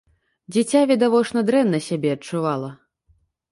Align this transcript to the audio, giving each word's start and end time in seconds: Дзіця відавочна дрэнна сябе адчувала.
Дзіця 0.55 0.81
відавочна 0.91 1.45
дрэнна 1.51 1.83
сябе 1.91 2.09
адчувала. 2.17 2.75